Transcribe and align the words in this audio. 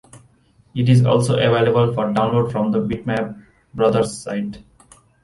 It 0.73 0.89
is 0.89 1.05
also 1.05 1.35
available 1.35 1.93
for 1.93 2.05
download 2.05 2.51
from 2.51 2.71
the 2.71 2.79
Bitmap 2.79 3.39
Brothers 3.75 4.17
site. 4.17 4.63